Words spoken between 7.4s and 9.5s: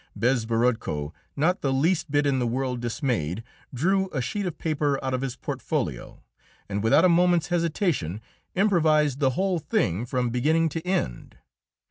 hesitation improvised the